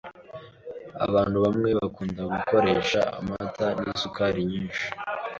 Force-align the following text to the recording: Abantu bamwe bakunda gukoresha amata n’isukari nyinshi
Abantu 1.05 1.37
bamwe 1.45 1.69
bakunda 1.79 2.21
gukoresha 2.33 2.99
amata 3.19 3.65
n’isukari 3.81 4.41
nyinshi 4.51 4.85